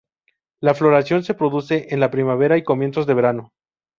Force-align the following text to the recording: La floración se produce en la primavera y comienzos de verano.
La 0.61 0.73
floración 0.73 1.23
se 1.23 1.35
produce 1.35 1.93
en 1.93 1.99
la 1.99 2.09
primavera 2.09 2.57
y 2.57 2.63
comienzos 2.63 3.05
de 3.05 3.13
verano. 3.13 3.51